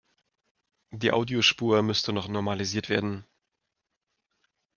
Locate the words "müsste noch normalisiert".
1.83-2.89